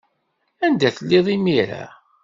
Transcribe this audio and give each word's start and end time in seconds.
Anda 0.65 0.89
telliḍ 0.95 1.27
imir-a? 1.35 1.85